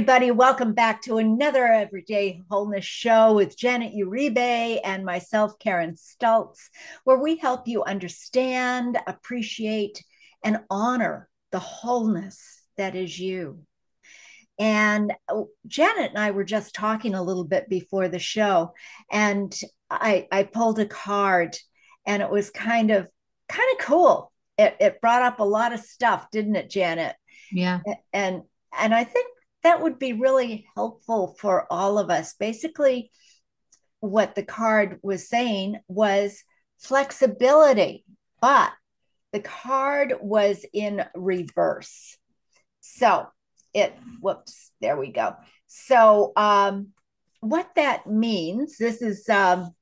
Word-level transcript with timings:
everybody. 0.00 0.30
Welcome 0.30 0.72
back 0.72 1.02
to 1.02 1.18
another 1.18 1.66
Everyday 1.66 2.40
Wholeness 2.48 2.86
show 2.86 3.34
with 3.34 3.54
Janet 3.54 3.92
Uribe 3.92 4.80
and 4.82 5.04
myself, 5.04 5.58
Karen 5.58 5.94
Stultz, 5.94 6.70
where 7.04 7.18
we 7.18 7.36
help 7.36 7.68
you 7.68 7.84
understand, 7.84 8.98
appreciate, 9.06 10.02
and 10.42 10.60
honor 10.70 11.28
the 11.52 11.58
wholeness 11.58 12.62
that 12.78 12.94
is 12.94 13.18
you. 13.18 13.60
And 14.58 15.12
uh, 15.28 15.42
Janet 15.66 16.12
and 16.12 16.18
I 16.18 16.30
were 16.30 16.44
just 16.44 16.74
talking 16.74 17.14
a 17.14 17.22
little 17.22 17.44
bit 17.44 17.68
before 17.68 18.08
the 18.08 18.18
show, 18.18 18.72
and 19.12 19.54
I, 19.90 20.26
I 20.32 20.44
pulled 20.44 20.78
a 20.78 20.86
card, 20.86 21.58
and 22.06 22.22
it 22.22 22.30
was 22.30 22.48
kind 22.48 22.90
of 22.90 23.06
kind 23.50 23.68
of 23.78 23.84
cool. 23.84 24.32
It, 24.56 24.76
it 24.80 25.00
brought 25.02 25.20
up 25.20 25.40
a 25.40 25.44
lot 25.44 25.74
of 25.74 25.80
stuff, 25.80 26.30
didn't 26.30 26.56
it, 26.56 26.70
Janet? 26.70 27.16
Yeah. 27.52 27.80
And 28.14 28.44
and 28.78 28.94
I 28.94 29.04
think 29.04 29.26
that 29.62 29.82
would 29.82 29.98
be 29.98 30.12
really 30.12 30.66
helpful 30.74 31.36
for 31.38 31.66
all 31.70 31.98
of 31.98 32.10
us. 32.10 32.34
Basically, 32.34 33.10
what 34.00 34.34
the 34.34 34.42
card 34.42 34.98
was 35.02 35.28
saying 35.28 35.78
was 35.88 36.42
flexibility, 36.78 38.04
but 38.40 38.72
the 39.32 39.40
card 39.40 40.14
was 40.20 40.64
in 40.72 41.04
reverse. 41.14 42.16
So 42.80 43.26
it, 43.74 43.94
whoops, 44.20 44.72
there 44.80 44.96
we 44.96 45.12
go. 45.12 45.36
So, 45.66 46.32
um, 46.36 46.88
what 47.40 47.70
that 47.76 48.06
means, 48.06 48.76
this 48.76 49.00
is 49.00 49.28
um, 49.28 49.74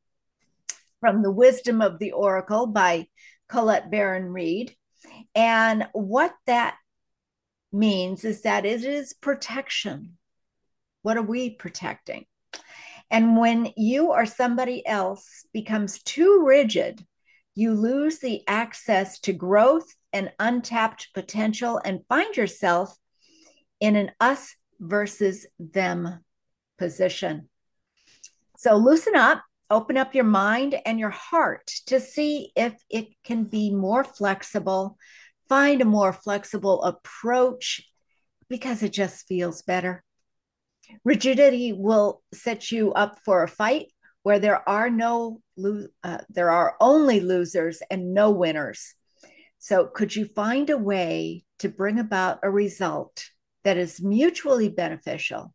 from 1.01 1.23
the 1.23 1.31
Wisdom 1.31 1.81
of 1.81 1.99
the 1.99 2.13
Oracle 2.13 2.67
by 2.67 3.07
Colette 3.49 3.91
Baron 3.91 4.27
Reid. 4.27 4.77
And 5.35 5.89
what 5.93 6.35
that 6.47 6.77
means 7.73 8.25
is 8.25 8.43
that 8.43 8.65
it 8.65 8.85
is 8.85 9.13
protection. 9.13 10.17
What 11.03 11.17
are 11.17 11.23
we 11.23 11.51
protecting? 11.51 12.27
And 13.11 13.37
when 13.37 13.73
you 13.77 14.13
or 14.13 14.27
somebody 14.27 14.87
else 14.87 15.47
becomes 15.53 16.03
too 16.03 16.43
rigid, 16.45 17.05
you 17.55 17.75
lose 17.75 18.19
the 18.19 18.43
access 18.47 19.19
to 19.21 19.33
growth 19.33 19.87
and 20.13 20.31
untapped 20.39 21.09
potential 21.15 21.81
and 21.85 22.05
find 22.09 22.37
yourself 22.37 22.95
in 23.81 23.97
an 23.97 24.13
us 24.21 24.55
versus 24.79 25.47
them 25.59 26.25
position. 26.79 27.49
So 28.59 28.77
loosen 28.77 29.17
up, 29.17 29.43
open 29.71 29.97
up 29.97 30.15
your 30.15 30.25
mind 30.25 30.77
and 30.85 30.99
your 30.99 31.11
heart 31.11 31.67
to 31.87 32.01
see 32.01 32.53
if 32.57 32.75
it 32.91 33.09
can 33.25 33.45
be 33.45 33.71
more 33.71 34.05
flexible 34.05 34.99
find 35.49 35.81
a 35.81 35.87
more 35.87 36.13
flexible 36.13 36.83
approach 36.83 37.83
because 38.49 38.83
it 38.83 38.93
just 38.93 39.27
feels 39.27 39.63
better. 39.63 40.05
Rigidity 41.05 41.73
will 41.73 42.23
set 42.33 42.71
you 42.71 42.93
up 42.93 43.19
for 43.25 43.43
a 43.43 43.49
fight 43.49 43.93
where 44.23 44.39
there 44.39 44.69
are 44.69 44.91
no 44.91 45.41
uh, 46.05 46.19
there 46.29 46.51
are 46.51 46.77
only 46.81 47.21
losers 47.21 47.83
and 47.91 48.15
no 48.15 48.31
winners. 48.31 48.95
So 49.59 49.87
could 49.87 50.15
you 50.15 50.27
find 50.27 50.71
a 50.71 50.79
way 50.79 51.45
to 51.59 51.69
bring 51.69 51.99
about 51.99 52.39
a 52.43 52.51
result 52.51 53.25
that 53.65 53.77
is 53.77 54.01
mutually 54.01 54.69
beneficial? 54.69 55.53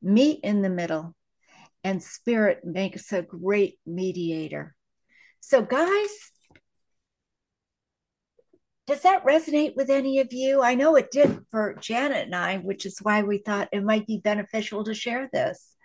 Meet 0.00 0.40
in 0.44 0.62
the 0.62 0.70
middle 0.70 1.14
and 1.82 2.02
spirit 2.02 2.60
makes 2.64 3.12
a 3.12 3.22
great 3.22 3.78
mediator. 3.86 4.74
So 5.40 5.62
guys, 5.62 6.10
does 8.90 9.02
that 9.02 9.24
resonate 9.24 9.76
with 9.76 9.88
any 9.88 10.18
of 10.18 10.32
you? 10.32 10.62
I 10.62 10.74
know 10.74 10.96
it 10.96 11.12
did 11.12 11.46
for 11.52 11.76
Janet 11.80 12.26
and 12.26 12.34
I, 12.34 12.56
which 12.56 12.84
is 12.84 12.98
why 13.00 13.22
we 13.22 13.38
thought 13.38 13.68
it 13.70 13.84
might 13.84 14.04
be 14.04 14.18
beneficial 14.18 14.82
to 14.82 14.94
share 14.94 15.30
this. 15.32 15.76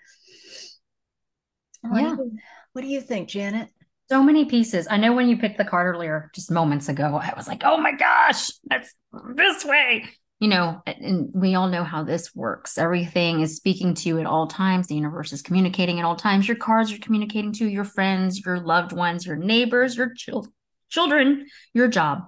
What 1.82 2.02
yeah. 2.02 2.16
Do 2.16 2.24
you, 2.24 2.38
what 2.74 2.82
do 2.82 2.88
you 2.88 3.02
think, 3.02 3.30
Janet? 3.30 3.70
So 4.10 4.24
many 4.24 4.46
pieces. 4.46 4.88
I 4.90 4.98
know 4.98 5.14
when 5.14 5.30
you 5.30 5.38
picked 5.38 5.60
the 5.60 5.66
card 5.66 5.94
earlier, 5.94 6.32
just 6.34 6.50
moments 6.50 6.90
ago, 6.90 7.20
I 7.22 7.34
was 7.38 7.48
like, 7.48 7.62
oh 7.64 7.78
my 7.78 7.92
gosh, 7.92 8.50
that's 8.66 8.92
this 9.36 9.64
way. 9.64 10.06
You 10.40 10.48
know, 10.48 10.82
and 10.88 11.30
we 11.34 11.54
all 11.54 11.70
know 11.70 11.84
how 11.84 12.04
this 12.04 12.34
works. 12.34 12.78
Everything 12.80 13.42
is 13.42 13.56
speaking 13.56 13.94
to 13.94 14.10
you 14.10 14.20
at 14.20 14.26
all 14.26 14.48
times. 14.48 14.88
The 14.88 14.96
universe 14.96 15.32
is 15.32 15.44
communicating 15.44 16.00
at 16.00 16.06
all 16.06 16.16
times. 16.16 16.48
Your 16.48 16.58
cards 16.58 16.92
are 16.92 16.98
communicating 16.98 17.54
to 17.54 17.70
your 17.70 17.86
friends, 17.86 18.44
your 18.44 18.60
loved 18.60 18.94
ones, 18.94 19.28
your 19.28 19.38
neighbors, 19.38 19.96
your 19.96 20.12
chil- 20.16 20.52
children, 20.90 21.46
your 21.74 21.88
job 21.88 22.24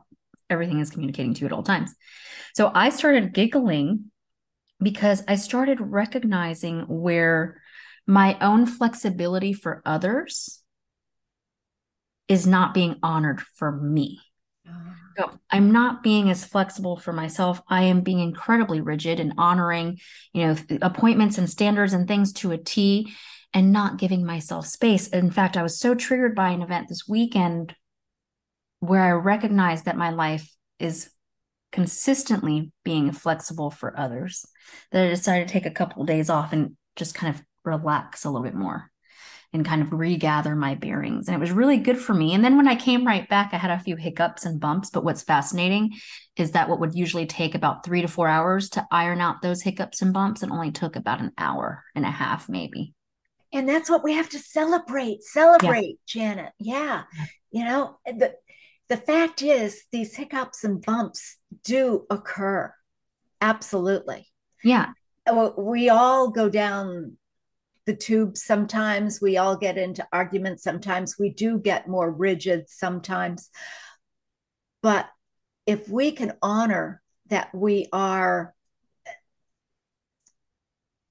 everything 0.50 0.80
is 0.80 0.90
communicating 0.90 1.34
to 1.34 1.42
you 1.42 1.48
at 1.48 1.54
all 1.54 1.64
times. 1.64 1.94
So 2.56 2.72
I 2.74 2.90
started 2.90 3.34
giggling 3.34 4.12
because 4.82 5.24
I 5.28 5.36
started 5.36 5.80
recognizing 5.82 6.82
where 6.82 7.62
my 8.06 8.38
own 8.40 8.66
flexibility 8.66 9.54
for 9.54 9.82
others 9.86 10.62
is 12.28 12.46
not 12.46 12.74
being 12.74 12.98
honored 13.04 13.42
for 13.42 13.72
me. 13.72 14.20
Ah. 14.68 14.96
So 15.18 15.32
I'm 15.50 15.72
not 15.72 16.04
being 16.04 16.30
as 16.30 16.46
flexible 16.46 16.98
for 16.98 17.12
myself. 17.12 17.62
I 17.68 17.84
am 17.84 18.02
being 18.02 18.20
incredibly 18.20 18.82
rigid 18.82 19.20
and 19.20 19.34
honoring, 19.38 19.98
you 20.34 20.46
know, 20.46 20.56
appointments 20.82 21.38
and 21.38 21.50
standards 21.50 21.94
and 21.94 22.08
things 22.08 22.34
to 22.34 22.52
a 22.52 22.58
T 22.58 23.14
and 23.54 23.72
not 23.72 23.98
giving 23.98 24.26
myself 24.26 24.68
space. 24.68 25.08
In 25.08 25.32
fact, 25.32 25.58
I 25.58 25.64
was 25.64 25.80
so 25.80 25.96
triggered 25.96 26.36
by 26.36 26.50
an 26.50 26.62
event 26.62 26.88
this 26.90 27.08
weekend 27.08 27.76
where 28.80 29.02
I 29.02 29.12
recognize 29.12 29.84
that 29.84 29.98
my 29.98 30.12
life 30.12 30.50
is 30.80 31.10
consistently 31.72 32.72
being 32.84 33.12
flexible 33.12 33.72
for 33.72 33.98
others 34.00 34.46
that 34.92 35.06
I 35.06 35.10
decided 35.10 35.48
to 35.48 35.54
take 35.54 35.66
a 35.66 35.72
couple 35.72 36.02
of 36.02 36.08
days 36.08 36.30
off 36.30 36.54
and 36.54 36.76
just 36.96 37.16
kind 37.16 37.36
of 37.36 37.42
relax 37.64 38.24
a 38.24 38.30
little 38.30 38.44
bit 38.44 38.56
more 38.56 38.90
and 39.54 39.66
kind 39.66 39.82
of 39.82 39.94
regather 39.94 40.56
my 40.56 40.76
bearings. 40.76 41.28
And 41.28 41.36
it 41.36 41.40
was 41.40 41.52
really 41.52 41.78
good 41.78 41.98
for 41.98 42.14
me. 42.14 42.34
And 42.34 42.44
then 42.44 42.58
when 42.58 42.68
I 42.68 42.76
came 42.76 43.08
right 43.08 43.28
back, 43.30 43.54
I 43.54 43.58
had 43.58 43.72
a 43.72 43.80
few 43.80 43.96
hiccups 43.96 44.46
and 44.46 44.60
bumps. 44.60 44.90
But 44.90 45.04
what's 45.04 45.24
fascinating 45.24 45.94
is 46.36 46.52
that 46.52 46.70
what 46.70 46.80
would 46.80 46.96
usually 46.96 47.26
take 47.26 47.56
about 47.56 47.86
three 47.86 48.02
to 48.02 48.08
four 48.08 48.28
hours 48.28 48.70
to 48.72 48.86
iron 48.92 49.22
out 49.22 49.42
those 49.42 49.62
hiccups 49.62 50.02
and 50.02 50.14
bumps, 50.14 50.44
it 50.44 50.52
only 50.52 50.72
took 50.72 50.96
about 50.96 51.22
an 51.22 51.32
hour 51.38 51.84
and 51.96 52.06
a 52.06 52.12
half, 52.12 52.50
maybe. 52.50 52.94
And 53.54 53.68
that's 53.68 53.90
what 53.90 54.04
we 54.04 54.14
have 54.14 54.30
to 54.30 54.40
celebrate. 54.40 55.24
Celebrate, 55.24 55.98
yeah. 56.14 56.36
Janet. 56.36 56.54
Yeah. 56.60 57.04
You 57.52 57.64
know, 57.64 57.98
the 58.06 58.34
the 58.90 58.98
fact 58.98 59.42
is, 59.42 59.84
these 59.92 60.16
hiccups 60.16 60.64
and 60.64 60.82
bumps 60.82 61.38
do 61.64 62.06
occur. 62.10 62.74
Absolutely. 63.42 64.28
Yeah. 64.64 64.92
We 65.58 65.90
all 65.90 66.30
go 66.30 66.50
down 66.50 67.18
the 67.86 67.96
tube 67.96 68.38
sometimes. 68.38 69.22
We 69.22 69.38
all 69.38 69.58
get 69.58 69.78
into 69.78 70.08
arguments 70.12 70.64
sometimes. 70.64 71.18
We 71.20 71.30
do 71.30 71.60
get 71.60 71.88
more 71.88 72.10
rigid 72.10 72.70
sometimes. 72.70 73.50
But 74.82 75.08
if 75.66 75.90
we 75.90 76.12
can 76.12 76.34
honor 76.42 77.02
that 77.30 77.54
we 77.54 77.88
are, 77.92 78.54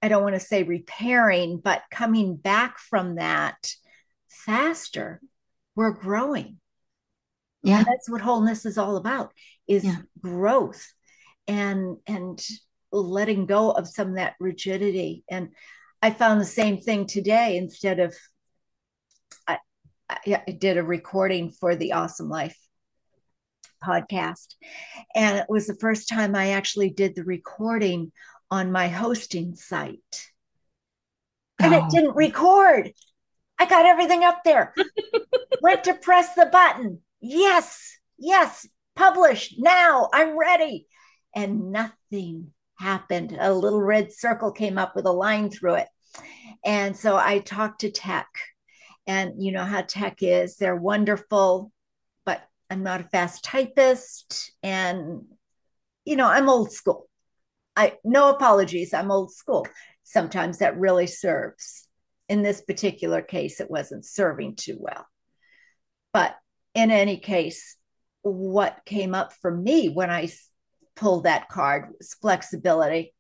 I 0.01 0.09
don't 0.09 0.23
want 0.23 0.35
to 0.35 0.41
say 0.41 0.63
repairing, 0.63 1.59
but 1.59 1.83
coming 1.91 2.37
back 2.37 2.79
from 2.79 3.17
that 3.17 3.75
faster, 4.29 5.21
we're 5.75 5.91
growing 5.91 6.59
yeah. 7.67 7.79
And 7.79 7.87
that's 7.87 8.09
what 8.09 8.21
wholeness 8.21 8.65
is 8.65 8.79
all 8.79 8.97
about 8.97 9.33
is 9.67 9.85
yeah. 9.85 9.97
growth 10.21 10.93
and 11.49 11.97
and 12.07 12.41
letting 12.93 13.47
go 13.47 13.73
of 13.73 13.89
some 13.89 14.11
of 14.11 14.15
that 14.15 14.35
rigidity. 14.41 15.25
And 15.29 15.51
i 16.03 16.11
found 16.11 16.41
the 16.41 16.45
same 16.45 16.79
thing 16.79 17.07
today 17.07 17.57
instead 17.57 17.99
of 17.99 18.15
i, 19.49 19.59
I 20.09 20.53
did 20.59 20.77
a 20.77 20.83
recording 20.83 21.51
for 21.51 21.75
the 21.75 21.95
awesome 21.95 22.29
life 22.29 22.57
podcast. 23.83 24.55
And 25.15 25.39
it 25.39 25.47
was 25.49 25.67
the 25.67 25.77
first 25.77 26.09
time 26.09 26.37
i 26.37 26.51
actually 26.51 26.91
did 26.91 27.15
the 27.15 27.25
recording 27.25 28.13
on 28.51 28.71
my 28.71 28.89
hosting 28.89 29.57
site. 29.57 30.31
And 31.59 31.75
oh. 31.75 31.79
it 31.79 31.91
didn't 31.91 32.15
record. 32.15 32.93
I 33.59 33.67
got 33.67 33.87
everything 33.87 34.23
up 34.23 34.45
there. 34.45 34.75
Went 35.63 35.85
to 35.85 35.95
press 35.95 36.35
the 36.35 36.47
button 36.47 37.01
yes, 37.29 37.99
yes, 38.19 38.67
publish 38.95 39.55
now. 39.59 40.09
I'm 40.13 40.39
ready. 40.39 40.87
And 41.35 41.71
nothing 41.71 42.53
happened. 42.79 43.37
A 43.39 43.53
little 43.53 43.83
red 43.83 44.13
circle 44.13 44.53
came 44.53 44.79
up 44.79 44.97
with 44.97 45.07
a 45.07 45.13
line 45.13 45.51
through 45.51 45.75
it. 45.75 45.89
And 46.65 46.97
so 46.97 47.17
I 47.17 47.41
talked 47.41 47.83
to 47.83 47.91
tech, 47.91 48.29
and 49.07 49.43
you 49.43 49.53
know 49.53 49.65
how 49.65 49.83
tech 49.83 50.23
is. 50.23 50.57
They're 50.57 50.77
wonderful, 50.77 51.71
but 52.25 52.43
I'm 52.71 52.83
not 52.83 53.03
a 53.03 53.05
fast 53.05 53.45
typist. 53.45 54.53
And, 54.63 55.23
you 56.05 56.17
know, 56.17 56.27
I'm 56.27 56.49
old 56.49 56.73
school. 56.73 57.09
I 57.77 57.99
no 58.05 58.31
apologies. 58.31 58.95
I'm 58.95 59.11
old 59.11 59.33
school. 59.33 59.67
Sometimes 60.05 60.59
that 60.59 60.79
really 60.79 61.07
serves. 61.07 61.87
In 62.29 62.43
this 62.43 62.63
particular 62.63 63.23
case, 63.23 63.61
it 63.61 63.71
wasn't 63.71 64.05
serving 64.05 64.57
too 64.57 64.77
well. 64.81 65.07
But 66.13 66.37
in 66.77 66.91
any 66.91 67.17
case, 67.17 67.77
what 68.21 68.83
came 68.85 69.15
up 69.15 69.33
for 69.33 69.51
me 69.51 69.89
when 69.89 70.11
I 70.11 70.29
pulled 70.95 71.25
that 71.25 71.49
card 71.49 71.89
was 71.99 72.15
flexibility. 72.15 73.15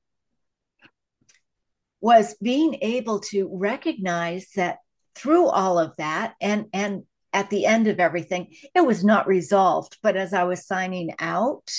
was 2.00 2.36
being 2.42 2.76
able 2.82 3.20
to 3.20 3.48
recognize 3.50 4.50
that 4.56 4.78
through 5.14 5.46
all 5.46 5.78
of 5.78 5.96
that 5.96 6.34
and 6.42 6.66
and 6.74 7.04
at 7.32 7.48
the 7.48 7.64
end 7.64 7.86
of 7.86 7.98
everything 7.98 8.54
it 8.74 8.84
was 8.84 9.02
not 9.02 9.26
resolved 9.26 9.96
but 10.02 10.14
as 10.14 10.34
i 10.34 10.44
was 10.44 10.66
signing 10.66 11.10
out 11.18 11.72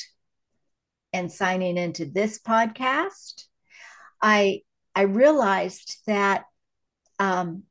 and 1.13 1.31
signing 1.31 1.77
into 1.77 2.03
this 2.03 2.39
podcast 2.39 3.43
i 4.19 4.61
i 4.95 5.03
realized 5.03 5.97
that 6.07 6.45
um, 7.19 7.63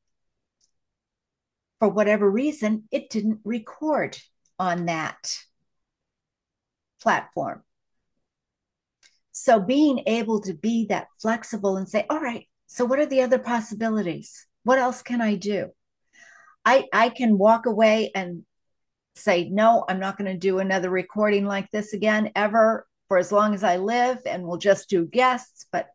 for 1.78 1.88
whatever 1.88 2.30
reason 2.30 2.84
it 2.90 3.10
didn't 3.10 3.40
record 3.44 4.18
on 4.58 4.86
that 4.86 5.38
platform 7.02 7.62
so 9.38 9.60
being 9.60 10.02
able 10.06 10.40
to 10.40 10.54
be 10.54 10.86
that 10.86 11.08
flexible 11.20 11.76
and 11.76 11.86
say, 11.86 12.06
all 12.08 12.18
right, 12.18 12.48
so 12.68 12.86
what 12.86 12.98
are 12.98 13.04
the 13.04 13.20
other 13.20 13.38
possibilities? 13.38 14.46
What 14.62 14.78
else 14.78 15.02
can 15.02 15.20
I 15.20 15.34
do? 15.34 15.68
I 16.64 16.86
I 16.90 17.10
can 17.10 17.36
walk 17.36 17.66
away 17.66 18.12
and 18.14 18.46
say, 19.14 19.50
no, 19.50 19.84
I'm 19.86 20.00
not 20.00 20.16
going 20.16 20.32
to 20.32 20.38
do 20.38 20.58
another 20.58 20.88
recording 20.88 21.44
like 21.44 21.70
this 21.70 21.92
again 21.92 22.30
ever 22.34 22.86
for 23.08 23.18
as 23.18 23.30
long 23.30 23.52
as 23.52 23.62
I 23.62 23.76
live, 23.76 24.20
and 24.24 24.42
we'll 24.42 24.56
just 24.56 24.88
do 24.88 25.04
guests. 25.04 25.66
But 25.70 25.88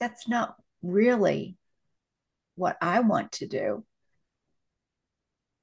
that's 0.00 0.26
not 0.26 0.56
really 0.82 1.58
what 2.54 2.78
I 2.80 3.00
want 3.00 3.32
to 3.32 3.46
do. 3.46 3.84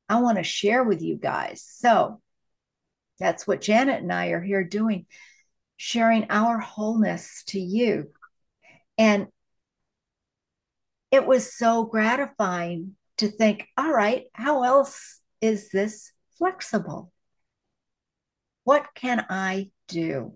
I 0.07 0.21
want 0.21 0.37
to 0.37 0.43
share 0.43 0.83
with 0.83 1.01
you 1.01 1.15
guys. 1.15 1.61
So 1.61 2.21
that's 3.19 3.47
what 3.47 3.61
Janet 3.61 4.01
and 4.01 4.11
I 4.11 4.27
are 4.27 4.41
here 4.41 4.63
doing 4.63 5.05
sharing 5.77 6.27
our 6.29 6.57
wholeness 6.59 7.43
to 7.47 7.59
you. 7.59 8.11
And 8.97 9.27
it 11.11 11.25
was 11.25 11.53
so 11.53 11.83
gratifying 11.85 12.95
to 13.17 13.27
think, 13.27 13.67
all 13.77 13.91
right, 13.91 14.25
how 14.33 14.63
else 14.63 15.21
is 15.41 15.69
this 15.69 16.11
flexible? 16.37 17.11
What 18.63 18.87
can 18.95 19.25
I 19.29 19.69
do? 19.87 20.35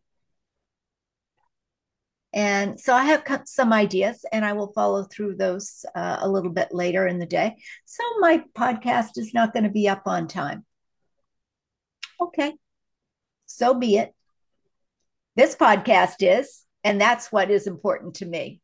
And 2.33 2.79
so 2.79 2.93
I 2.93 3.05
have 3.05 3.23
some 3.45 3.73
ideas 3.73 4.23
and 4.31 4.45
I 4.45 4.53
will 4.53 4.71
follow 4.73 5.03
through 5.03 5.35
those 5.35 5.85
uh, 5.95 6.17
a 6.21 6.29
little 6.29 6.51
bit 6.51 6.71
later 6.71 7.07
in 7.07 7.17
the 7.17 7.25
day. 7.25 7.55
So 7.85 8.03
my 8.19 8.43
podcast 8.55 9.17
is 9.17 9.33
not 9.33 9.53
going 9.53 9.63
to 9.63 9.69
be 9.69 9.89
up 9.89 10.03
on 10.05 10.27
time. 10.27 10.65
Okay, 12.21 12.53
so 13.45 13.73
be 13.73 13.97
it. 13.97 14.13
This 15.35 15.55
podcast 15.55 16.15
is, 16.19 16.65
and 16.83 16.99
that's 16.99 17.31
what 17.31 17.49
is 17.49 17.65
important 17.65 18.15
to 18.15 18.25
me. 18.25 18.61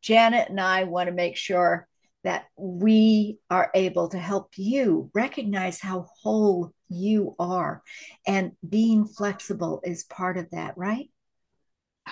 Janet 0.00 0.48
and 0.48 0.60
I 0.60 0.84
want 0.84 1.08
to 1.08 1.14
make 1.14 1.36
sure 1.36 1.86
that 2.24 2.46
we 2.56 3.38
are 3.50 3.70
able 3.74 4.08
to 4.08 4.18
help 4.18 4.52
you 4.56 5.10
recognize 5.14 5.80
how 5.80 6.06
whole 6.22 6.72
you 6.88 7.36
are. 7.38 7.82
And 8.26 8.52
being 8.66 9.06
flexible 9.06 9.80
is 9.84 10.04
part 10.04 10.38
of 10.38 10.50
that, 10.50 10.76
right? 10.76 11.10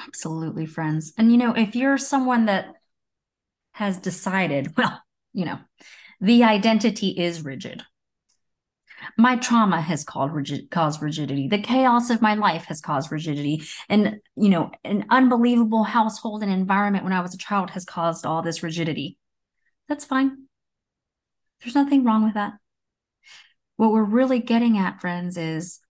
Absolutely, 0.07 0.67
friends. 0.67 1.13
And 1.17 1.31
you 1.31 1.39
know, 1.39 1.53
if 1.55 1.77
you're 1.77 1.99
someone 1.99 2.47
that 2.47 2.75
has 3.73 3.99
decided, 3.99 4.75
well, 4.77 5.03
you 5.33 5.45
know, 5.45 5.59
the 6.21 6.45
identity 6.45 7.09
is 7.09 7.45
rigid. 7.45 7.83
My 9.19 9.35
trauma 9.37 9.81
has 9.81 10.05
caused, 10.05 10.33
rigid, 10.33 10.71
caused 10.71 11.03
rigidity. 11.03 11.49
The 11.49 11.59
chaos 11.59 12.09
of 12.09 12.23
my 12.23 12.35
life 12.35 12.67
has 12.67 12.81
caused 12.81 13.11
rigidity. 13.11 13.63
And, 13.89 14.21
you 14.37 14.49
know, 14.49 14.71
an 14.85 15.07
unbelievable 15.11 15.83
household 15.83 16.45
and 16.45 16.53
environment 16.53 17.03
when 17.03 17.13
I 17.13 17.21
was 17.21 17.35
a 17.35 17.39
child 17.39 17.71
has 17.71 17.85
caused 17.85 18.25
all 18.25 18.43
this 18.43 18.63
rigidity. 18.63 19.19
That's 19.89 20.05
fine. 20.05 20.47
There's 21.63 21.75
nothing 21.75 22.05
wrong 22.05 22.25
with 22.25 22.35
that. 22.35 22.55
What 23.77 23.91
we're 23.91 24.05
really 24.05 24.39
getting 24.39 24.79
at, 24.79 25.01
friends, 25.01 25.37
is 25.37 25.81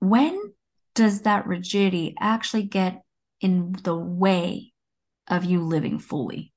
when 0.00 0.38
does 0.94 1.22
that 1.22 1.46
rigidity 1.46 2.14
actually 2.20 2.64
get 2.64 3.02
in 3.40 3.72
the 3.84 3.96
way 3.96 4.72
of 5.28 5.44
you 5.44 5.62
living 5.62 5.98
fully? 5.98 6.52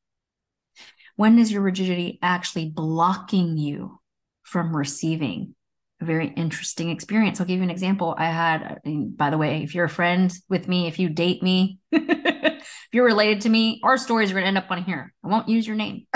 When 1.16 1.38
is 1.38 1.52
your 1.52 1.62
rigidity 1.62 2.20
actually 2.22 2.70
blocking 2.70 3.58
you 3.58 4.00
from 4.44 4.76
receiving 4.76 5.56
a 6.04 6.06
very 6.06 6.28
interesting 6.28 6.90
experience. 6.90 7.40
I'll 7.40 7.48
give 7.48 7.58
you 7.58 7.64
an 7.64 7.70
example. 7.70 8.14
I 8.18 8.26
had, 8.26 8.80
by 8.86 9.30
the 9.30 9.38
way, 9.38 9.64
if 9.64 9.74
you're 9.74 9.86
a 9.86 9.90
friend 9.90 10.32
with 10.50 10.68
me, 10.68 10.88
if 10.88 11.00
you 11.00 11.10
date 11.10 11.42
me, 11.42 11.80
if 11.92 12.64
you're 12.92 13.06
related 13.06 13.42
to 13.42 13.50
me, 13.50 13.82
our 13.84 13.98
stories 13.98 14.30
are 14.30 14.34
going 14.34 14.44
to 14.44 14.48
end 14.48 14.58
up 14.58 14.70
on 14.70 14.84
here. 14.84 15.14
I 15.24 15.28
won't 15.28 15.50
use 15.50 15.66
your 15.66 15.76
name. 15.76 16.06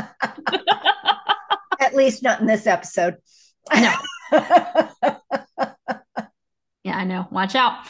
At 1.79 1.95
least 1.95 2.21
not 2.21 2.39
in 2.41 2.47
this 2.47 2.67
episode. 2.67 3.15
No. 3.73 3.93
yeah, 4.31 5.17
I 6.85 7.03
know. 7.05 7.27
Watch 7.31 7.55
out. 7.55 7.87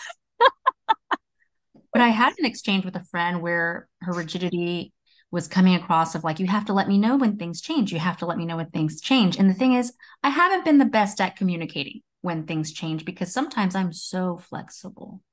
But 1.97 2.03
I 2.03 2.09
had 2.09 2.35
an 2.37 2.45
exchange 2.45 2.85
with 2.85 2.95
a 2.95 3.03
friend 3.05 3.41
where 3.41 3.89
her 4.01 4.13
rigidity 4.13 4.93
was 5.31 5.47
coming 5.47 5.73
across 5.73 6.13
of 6.13 6.23
like 6.23 6.39
you 6.39 6.45
have 6.45 6.65
to 6.65 6.73
let 6.73 6.87
me 6.87 6.99
know 6.99 7.17
when 7.17 7.37
things 7.37 7.59
change. 7.59 7.91
You 7.91 7.97
have 7.97 8.17
to 8.17 8.27
let 8.27 8.37
me 8.37 8.45
know 8.45 8.57
when 8.57 8.69
things 8.69 9.01
change. 9.01 9.35
And 9.39 9.49
the 9.49 9.55
thing 9.55 9.73
is 9.73 9.93
i 10.21 10.29
haven't 10.29 10.63
been 10.63 10.77
the 10.77 10.85
best 10.85 11.19
at 11.19 11.37
communicating 11.37 12.01
when 12.21 12.45
things 12.45 12.71
change 12.71 13.03
because 13.03 13.33
sometimes 13.33 13.73
i'm 13.73 13.91
so 13.91 14.37
flexible 14.37 15.23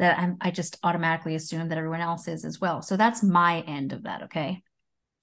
that 0.00 0.18
I'm, 0.18 0.36
i 0.40 0.50
just 0.50 0.78
automatically 0.82 1.36
assume 1.36 1.68
that 1.68 1.78
everyone 1.78 2.00
else 2.00 2.26
is 2.26 2.44
as 2.44 2.60
well. 2.60 2.82
So 2.82 2.96
that's 2.96 3.22
my 3.22 3.60
end 3.60 3.92
of 3.92 4.02
that 4.02 4.24
okay? 4.24 4.64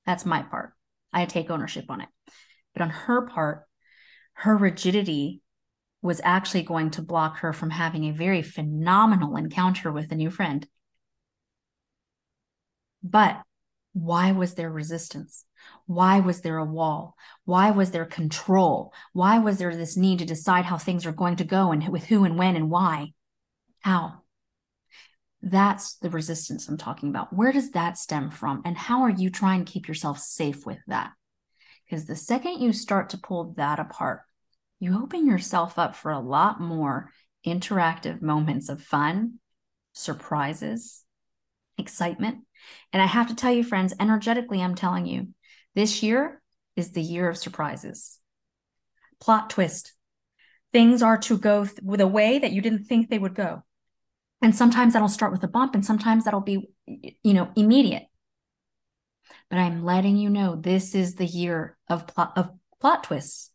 That's 0.06 0.26
my 0.26 0.42
part. 0.42 0.72
I 1.12 1.26
take 1.26 1.50
ownership 1.50 1.86
on 1.90 2.00
it. 2.00 2.10
But 2.74 2.84
on 2.84 2.92
her 2.92 3.28
part 3.28 3.66
her 4.36 4.56
rigidity 4.56 5.42
was 6.06 6.22
actually 6.24 6.64
going 6.64 6.90
to 6.90 7.02
block 7.02 7.40
her 7.40 7.52
from 7.52 7.70
having 7.70 8.06
a 8.06 8.14
very 8.14 8.42
phenomenal 8.42 9.36
encounter 9.36 9.92
with 9.92 10.12
a 10.12 10.16
new 10.16 10.30
friend 10.30 10.68
but 13.06 13.44
why 13.94 14.32
was 14.32 14.56
there 14.56 14.70
resistance? 14.70 15.46
Why 15.86 16.20
was 16.20 16.42
there 16.42 16.58
a 16.58 16.66
wall? 16.66 17.16
Why 17.46 17.72
was 17.72 17.92
there 17.92 18.06
control? 18.06 18.94
Why 19.14 19.38
was 19.38 19.58
there 19.58 19.76
this 19.76 19.96
need 19.96 20.20
to 20.20 20.26
decide 20.26 20.66
how 20.66 20.78
things 20.78 21.06
are 21.06 21.12
going 21.12 21.38
to 21.38 21.44
go 21.44 21.72
and 21.72 21.88
with 21.88 22.06
who 22.06 22.26
and 22.26 22.38
when 22.38 22.56
and 22.56 22.70
why? 22.70 23.14
How? 23.82 24.24
That's 25.42 25.96
the 25.98 26.10
resistance 26.10 26.68
I'm 26.68 26.78
talking 26.78 27.10
about. 27.10 27.32
Where 27.32 27.52
does 27.52 27.72
that 27.72 27.98
stem 27.98 28.32
from? 28.32 28.64
And 28.66 28.76
how 28.76 29.04
are 29.04 29.12
you 29.12 29.30
trying 29.30 29.64
to 29.64 29.72
keep 29.72 29.88
yourself 29.88 30.20
safe 30.20 30.66
with 30.66 30.80
that? 30.88 31.12
Because 31.86 32.06
the 32.06 32.16
second 32.16 32.60
you 32.60 32.74
start 32.74 33.10
to 33.10 33.20
pull 33.20 33.54
that 33.58 33.80
apart, 33.80 34.24
you 34.80 35.02
open 35.02 35.28
yourself 35.28 35.80
up 35.80 35.96
for 35.96 36.12
a 36.12 36.20
lot 36.20 36.60
more 36.60 37.12
interactive 37.46 38.22
moments 38.22 38.70
of 38.70 38.82
fun, 38.82 39.40
surprises, 39.94 41.04
excitement, 41.78 42.46
and 42.92 43.02
I 43.02 43.06
have 43.06 43.28
to 43.28 43.36
tell 43.36 43.54
you, 43.54 43.64
friends, 43.64 43.94
energetically, 44.00 44.62
I'm 44.62 44.76
telling 44.76 45.06
you, 45.06 45.30
this 45.76 46.02
year 46.02 46.42
is 46.76 46.92
the 46.92 47.02
year 47.02 47.30
of 47.30 47.38
surprises. 47.38 48.20
Plot 49.20 49.50
twist. 49.50 49.94
Things 50.74 51.02
are 51.02 51.18
to 51.20 51.38
go 51.38 51.66
th- 51.66 51.80
with 51.82 52.02
a 52.02 52.08
way 52.08 52.40
that 52.40 52.52
you 52.52 52.62
didn't 52.62 52.86
think 52.86 53.10
they 53.10 53.20
would 53.20 53.36
go. 53.36 53.64
And 54.42 54.56
sometimes 54.56 54.94
that'll 54.94 55.08
start 55.08 55.32
with 55.32 55.44
a 55.44 55.48
bump, 55.48 55.76
and 55.76 55.86
sometimes 55.86 56.26
that'll 56.26 56.42
be, 56.42 56.70
you 56.86 57.34
know, 57.34 57.50
immediate. 57.56 58.04
But 59.50 59.60
I'm 59.60 59.84
letting 59.84 60.18
you 60.18 60.30
know 60.30 60.56
this 60.56 60.96
is 60.96 61.16
the 61.16 61.26
year 61.26 61.78
of 61.88 62.08
plot 62.08 62.34
of 62.36 62.52
plot 62.82 63.06
twists. 63.06 63.52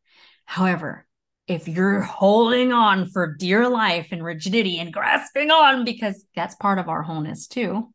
However, 0.46 1.06
if 1.50 1.66
you're 1.66 2.00
holding 2.00 2.72
on 2.72 3.06
for 3.10 3.34
dear 3.34 3.68
life 3.68 4.08
and 4.12 4.22
rigidity 4.22 4.78
and 4.78 4.92
grasping 4.92 5.50
on, 5.50 5.84
because 5.84 6.24
that's 6.36 6.54
part 6.54 6.78
of 6.78 6.88
our 6.88 7.02
wholeness 7.02 7.48
too, 7.48 7.92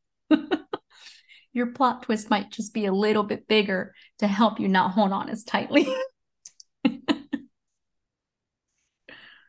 your 1.54 1.68
plot 1.68 2.04
twist 2.04 2.30
might 2.30 2.52
just 2.52 2.74
be 2.74 2.86
a 2.86 2.92
little 2.92 3.24
bit 3.24 3.48
bigger 3.48 3.96
to 4.20 4.28
help 4.28 4.60
you 4.60 4.68
not 4.68 4.92
hold 4.92 5.14
on 5.14 5.30
as 5.30 5.46
tightly. 5.46 5.88
it 6.84 7.24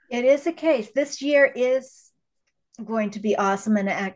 is 0.09 0.47
a 0.47 0.53
case. 0.53 0.93
This 0.95 1.21
year 1.21 1.45
is 1.45 2.13
going 2.85 3.11
to 3.11 3.19
be 3.19 3.35
awesome 3.35 3.77
and 3.77 4.15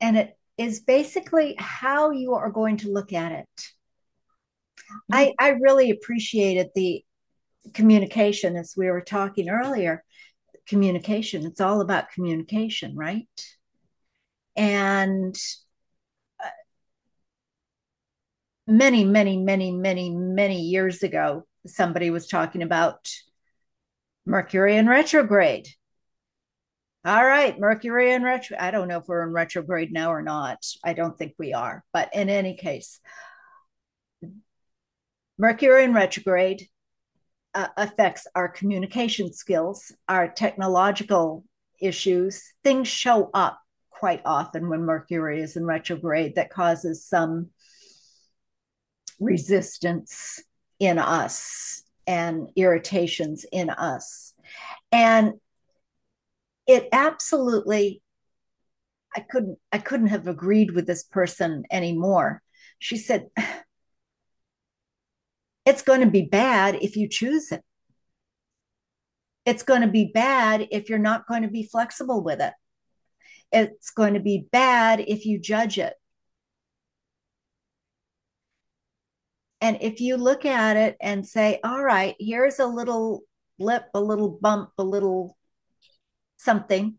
and 0.00 0.16
it 0.16 0.38
is 0.56 0.80
basically 0.80 1.54
how 1.58 2.12
you 2.12 2.32
are 2.32 2.50
going 2.50 2.78
to 2.78 2.90
look 2.90 3.12
at 3.12 3.32
it. 3.32 3.46
Mm-hmm. 3.58 5.14
I 5.14 5.34
I 5.38 5.48
really 5.50 5.90
appreciated 5.90 6.68
the 6.74 7.04
communication 7.74 8.56
as 8.56 8.74
we 8.76 8.90
were 8.90 9.00
talking 9.00 9.48
earlier. 9.48 10.04
Communication, 10.66 11.46
it's 11.46 11.60
all 11.60 11.80
about 11.80 12.10
communication, 12.12 12.96
right? 12.96 13.28
And 14.56 15.36
many, 18.66 19.04
many, 19.04 19.36
many, 19.36 19.72
many, 19.72 20.10
many 20.10 20.60
years 20.62 21.02
ago, 21.02 21.44
somebody 21.66 22.10
was 22.10 22.26
talking 22.28 22.62
about 22.62 23.08
Mercury 24.26 24.76
in 24.76 24.86
retrograde. 24.86 25.68
All 27.04 27.24
right, 27.24 27.58
Mercury 27.58 28.12
in 28.12 28.22
retro. 28.22 28.56
I 28.60 28.70
don't 28.70 28.86
know 28.86 28.98
if 28.98 29.08
we're 29.08 29.26
in 29.26 29.32
retrograde 29.32 29.90
now 29.90 30.12
or 30.12 30.22
not. 30.22 30.58
I 30.84 30.92
don't 30.92 31.16
think 31.16 31.34
we 31.38 31.54
are. 31.54 31.82
But 31.92 32.14
in 32.14 32.28
any 32.28 32.56
case, 32.56 33.00
Mercury 35.38 35.84
in 35.84 35.94
retrograde 35.94 36.68
uh, 37.54 37.68
affects 37.76 38.26
our 38.34 38.48
communication 38.48 39.32
skills, 39.32 39.92
our 40.08 40.28
technological 40.28 41.44
issues. 41.80 42.42
Things 42.62 42.88
show 42.88 43.30
up 43.34 43.60
quite 43.90 44.22
often 44.24 44.68
when 44.68 44.82
Mercury 44.82 45.40
is 45.40 45.56
in 45.56 45.64
retrograde 45.64 46.36
that 46.36 46.50
causes 46.50 47.04
some 47.04 47.50
resistance 49.18 50.42
in 50.78 50.98
us 50.98 51.82
and 52.06 52.48
irritations 52.56 53.44
in 53.52 53.70
us. 53.70 54.34
And 54.90 55.34
it 56.66 56.88
absolutely 56.92 58.02
I 59.14 59.20
couldn't 59.20 59.58
I 59.72 59.78
couldn't 59.78 60.08
have 60.08 60.28
agreed 60.28 60.70
with 60.70 60.86
this 60.86 61.02
person 61.02 61.64
anymore. 61.70 62.42
She 62.78 62.96
said 62.96 63.28
it's 65.70 65.82
going 65.82 66.00
to 66.00 66.10
be 66.10 66.22
bad 66.22 66.78
if 66.82 66.96
you 66.96 67.08
choose 67.08 67.52
it. 67.52 67.62
It's 69.46 69.62
going 69.62 69.82
to 69.82 69.86
be 69.86 70.10
bad 70.12 70.66
if 70.72 70.88
you're 70.88 70.98
not 70.98 71.28
going 71.28 71.42
to 71.42 71.48
be 71.48 71.62
flexible 71.62 72.24
with 72.24 72.40
it. 72.40 72.52
It's 73.52 73.90
going 73.90 74.14
to 74.14 74.20
be 74.20 74.48
bad 74.50 74.98
if 74.98 75.24
you 75.24 75.38
judge 75.38 75.78
it. 75.78 75.94
And 79.60 79.78
if 79.80 80.00
you 80.00 80.16
look 80.16 80.44
at 80.44 80.76
it 80.76 80.96
and 81.00 81.24
say, 81.24 81.60
all 81.62 81.84
right, 81.84 82.16
here's 82.18 82.58
a 82.58 82.66
little 82.66 83.22
blip, 83.56 83.84
a 83.94 84.00
little 84.00 84.28
bump, 84.42 84.70
a 84.76 84.82
little 84.82 85.36
something, 86.36 86.96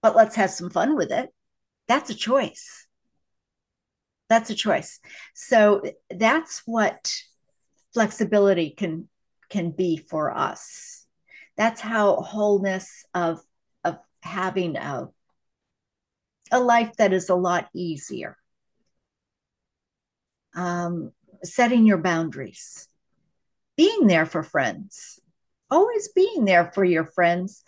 but 0.00 0.16
let's 0.16 0.36
have 0.36 0.50
some 0.50 0.70
fun 0.70 0.96
with 0.96 1.12
it, 1.12 1.28
that's 1.88 2.08
a 2.08 2.14
choice. 2.14 2.86
That's 4.32 4.50
a 4.50 4.54
choice. 4.54 4.98
So 5.34 5.82
that's 6.10 6.62
what 6.64 7.12
flexibility 7.92 8.70
can 8.70 9.08
can 9.50 9.70
be 9.70 9.98
for 9.98 10.34
us. 10.34 11.04
That's 11.58 11.82
how 11.82 12.16
wholeness 12.16 13.04
of 13.14 13.40
of 13.84 13.98
having 14.22 14.76
a 14.76 15.08
a 16.50 16.60
life 16.60 16.96
that 16.96 17.12
is 17.12 17.28
a 17.28 17.34
lot 17.34 17.68
easier 17.74 18.36
um, 20.54 21.12
setting 21.42 21.84
your 21.84 21.98
boundaries, 21.98 22.88
being 23.76 24.06
there 24.06 24.26
for 24.26 24.42
friends, 24.42 25.20
always 25.70 26.08
being 26.08 26.44
there 26.44 26.70
for 26.72 26.84
your 26.84 27.04
friends, 27.04 27.64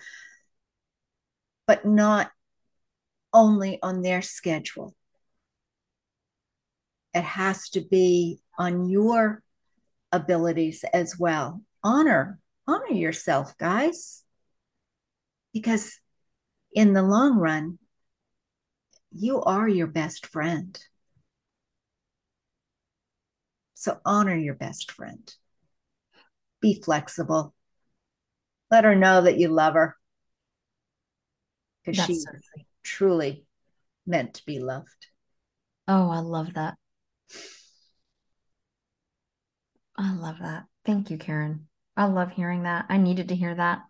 but 1.66 1.85
not 1.85 2.30
only 3.33 3.78
on 3.83 4.02
their 4.02 4.23
schedule. 4.23 4.94
It 7.14 7.23
has 7.23 7.68
to 7.71 7.80
be 7.80 8.40
on 8.59 8.88
your 8.88 9.42
abilities 10.11 10.85
as 10.92 11.16
well. 11.18 11.62
Honor, 11.83 12.40
honor 12.66 12.90
yourself, 12.90 13.56
guys. 13.56 14.23
Because 15.52 15.99
in 16.73 16.92
the 16.92 17.02
long 17.02 17.37
run, 17.37 17.78
you 19.12 19.40
are 19.42 19.68
your 19.68 19.87
best 19.87 20.26
friend. 20.26 20.78
So 23.75 24.00
honor 24.04 24.37
your 24.37 24.54
best 24.54 24.90
friend. 24.90 25.33
Be 26.61 26.80
flexible. 26.83 27.54
Let 28.71 28.85
her 28.85 28.97
know 28.97 29.23
that 29.23 29.38
you 29.38 29.49
love 29.49 29.75
her. 29.75 29.97
Because 31.85 32.04
she's 32.04 32.25
so 32.25 32.62
truly 32.83 33.44
meant 34.06 34.35
to 34.35 34.44
be 34.47 34.59
loved. 34.59 35.06
Oh, 35.87 36.09
I 36.09 36.21
love 36.21 36.54
that. 36.54 36.75
I 39.97 40.12
love 40.14 40.38
that. 40.40 40.64
Thank 40.85 41.11
you, 41.11 41.19
Karen. 41.19 41.69
I 41.97 42.07
love 42.07 42.33
hearing 42.33 42.64
that. 42.64 42.87
I 42.88 42.97
needed 42.97 43.28
to 43.28 43.37
hear 43.37 43.54
that. 43.54 43.83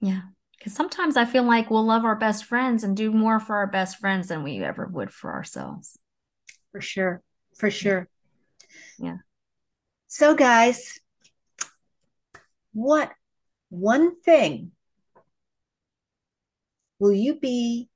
Yeah. 0.00 0.22
Because 0.58 0.74
sometimes 0.74 1.16
I 1.16 1.24
feel 1.24 1.44
like 1.44 1.70
we'll 1.70 1.84
love 1.84 2.04
our 2.04 2.16
best 2.16 2.44
friends 2.44 2.84
and 2.84 2.96
do 2.96 3.12
more 3.12 3.38
for 3.38 3.56
our 3.56 3.66
best 3.66 3.98
friends 3.98 4.28
than 4.28 4.42
we 4.42 4.62
ever 4.62 4.86
would 4.86 5.12
for 5.12 5.32
ourselves 5.32 5.98
for 6.74 6.80
sure. 6.80 7.22
For 7.56 7.70
sure. 7.70 8.08
Yeah. 8.98 9.18
So, 10.08 10.34
guys, 10.34 10.98
what 12.72 13.12
one 13.68 14.20
thing 14.20 14.72
will 16.98 17.12
you 17.12 17.36
be 17.36 17.88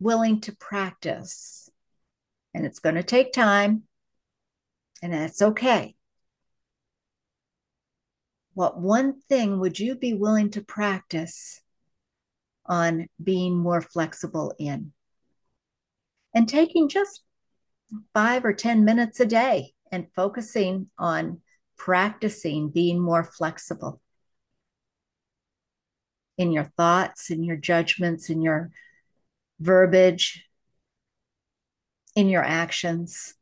willing 0.00 0.40
to 0.42 0.56
practice? 0.56 1.70
And 2.54 2.64
it's 2.64 2.78
going 2.78 2.94
to 2.94 3.02
take 3.02 3.32
time, 3.32 3.82
and 5.02 5.12
that's 5.12 5.42
okay. 5.42 5.94
What 8.54 8.80
one 8.80 9.20
thing 9.28 9.60
would 9.60 9.78
you 9.78 9.94
be 9.94 10.14
willing 10.14 10.50
to 10.50 10.62
practice 10.62 11.60
on 12.64 13.08
being 13.22 13.54
more 13.54 13.82
flexible 13.82 14.54
in? 14.58 14.92
And 16.34 16.48
taking 16.48 16.88
just 16.88 17.22
five 18.14 18.44
or 18.44 18.52
10 18.52 18.84
minutes 18.84 19.20
a 19.20 19.26
day 19.26 19.74
and 19.92 20.06
focusing 20.14 20.88
on 20.98 21.40
practicing 21.76 22.70
being 22.70 23.00
more 23.00 23.24
flexible 23.24 24.00
in 26.38 26.52
your 26.52 26.64
thoughts, 26.64 27.30
in 27.30 27.42
your 27.42 27.56
judgments, 27.56 28.28
in 28.30 28.42
your 28.42 28.70
verbiage, 29.60 30.46
in 32.16 32.28
your 32.28 32.42
actions. 32.42 33.34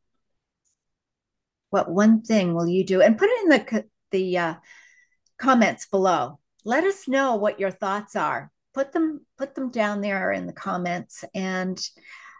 What 1.71 1.89
one 1.89 2.21
thing 2.21 2.53
will 2.53 2.67
you 2.67 2.85
do? 2.85 3.01
And 3.01 3.17
put 3.17 3.29
it 3.29 3.43
in 3.43 3.49
the 3.49 3.85
the 4.11 4.37
uh, 4.37 4.53
comments 5.39 5.87
below. 5.87 6.39
Let 6.63 6.83
us 6.83 7.07
know 7.07 7.35
what 7.35 7.59
your 7.59 7.71
thoughts 7.71 8.15
are. 8.15 8.51
Put 8.73 8.91
them 8.91 9.25
put 9.37 9.55
them 9.55 9.71
down 9.71 10.01
there 10.01 10.31
in 10.31 10.45
the 10.45 10.53
comments, 10.53 11.23
and 11.33 11.81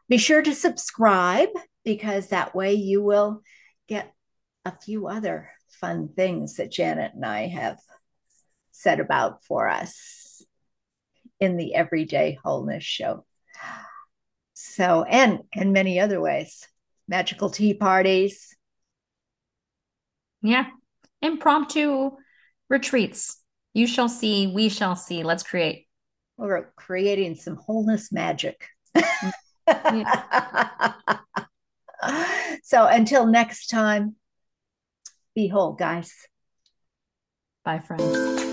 be 0.09 0.17
sure 0.17 0.41
to 0.41 0.53
subscribe 0.53 1.49
because 1.83 2.27
that 2.27 2.53
way 2.53 2.73
you 2.73 3.01
will 3.01 3.41
get 3.87 4.13
a 4.65 4.77
few 4.77 5.07
other 5.07 5.49
fun 5.69 6.09
things 6.15 6.55
that 6.55 6.71
Janet 6.71 7.13
and 7.13 7.25
I 7.25 7.47
have 7.47 7.79
set 8.71 8.99
about 8.99 9.43
for 9.45 9.69
us 9.69 10.43
in 11.39 11.57
the 11.57 11.75
Everyday 11.75 12.37
Wholeness 12.43 12.83
Show. 12.83 13.25
So, 14.53 15.03
and 15.03 15.39
and 15.53 15.73
many 15.73 15.99
other 15.99 16.21
ways, 16.21 16.67
magical 17.07 17.49
tea 17.49 17.73
parties. 17.73 18.55
Yeah, 20.41 20.67
impromptu 21.21 22.11
retreats. 22.69 23.37
You 23.73 23.87
shall 23.87 24.09
see, 24.09 24.47
we 24.47 24.69
shall 24.69 24.95
see. 24.95 25.23
Let's 25.23 25.43
create. 25.43 25.87
We're 26.37 26.71
creating 26.75 27.35
some 27.35 27.55
wholeness 27.55 28.11
magic. 28.11 28.67
so 32.63 32.85
until 32.87 33.25
next 33.25 33.67
time, 33.67 34.15
be 35.35 35.47
whole, 35.47 35.73
guys. 35.73 36.13
Bye, 37.63 37.79
friends. 37.79 38.44